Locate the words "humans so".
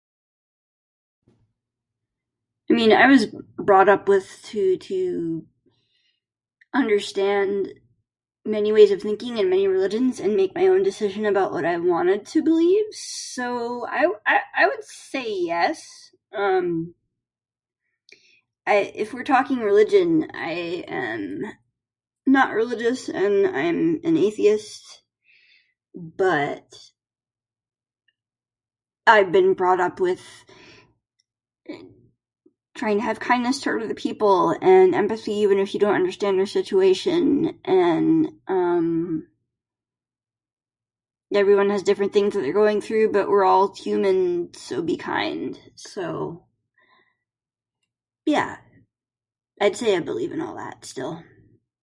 43.75-44.81